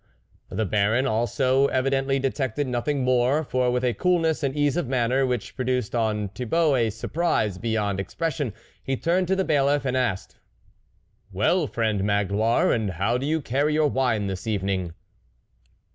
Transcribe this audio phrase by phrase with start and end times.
[0.49, 5.27] The Baron, also, evidently detected nothing more, for with a coolness and ease of manner,
[5.27, 8.51] which produced on Thi bault a surprise beyond expression,
[8.81, 10.37] he turned to the Bailiff, and asked:"
[11.31, 14.95] Well, friend Magloire, and how do you carry your wine this evening